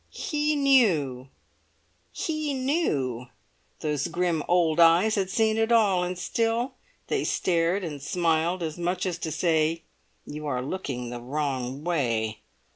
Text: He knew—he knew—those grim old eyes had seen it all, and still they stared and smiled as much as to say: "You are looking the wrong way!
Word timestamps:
He 0.09 0.55
knew—he 0.55 2.55
knew—those 2.55 4.07
grim 4.07 4.43
old 4.47 4.79
eyes 4.79 5.13
had 5.13 5.29
seen 5.29 5.59
it 5.59 5.71
all, 5.71 6.03
and 6.03 6.17
still 6.17 6.73
they 7.05 7.23
stared 7.23 7.83
and 7.83 8.01
smiled 8.01 8.63
as 8.63 8.79
much 8.79 9.05
as 9.05 9.19
to 9.19 9.31
say: 9.31 9.83
"You 10.25 10.47
are 10.47 10.63
looking 10.63 11.11
the 11.11 11.21
wrong 11.21 11.83
way! 11.83 12.39